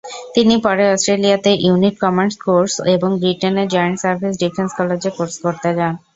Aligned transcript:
তিনি 0.35 0.55
পরে 0.65 0.83
অস্ট্রেলিয়াতে 0.93 1.51
ইউনিট 1.65 1.95
কমান্ড 2.03 2.33
কোর্স 2.45 2.73
এবং 2.95 3.09
ব্রিটেনের 3.21 3.67
জয়েন্ট 3.73 3.97
সার্ভিস 4.03 4.33
ডিফেন্স 4.43 4.71
কলেজে 4.77 5.09
কোর্স 5.17 5.35
করতে 5.45 5.69
যান। 5.77 5.93